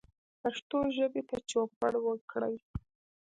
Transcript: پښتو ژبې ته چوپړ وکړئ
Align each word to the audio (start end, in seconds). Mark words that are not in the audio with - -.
پښتو 0.41 0.77
ژبې 0.95 1.21
ته 1.29 1.37
چوپړ 1.49 1.93
وکړئ 2.05 2.55